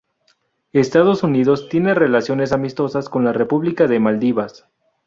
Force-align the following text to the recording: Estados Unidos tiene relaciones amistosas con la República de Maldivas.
Estados 0.73 1.21
Unidos 1.21 1.69
tiene 1.69 1.93
relaciones 1.93 2.53
amistosas 2.53 3.07
con 3.07 3.23
la 3.23 3.33
República 3.33 3.85
de 3.85 3.99
Maldivas. 3.99 4.65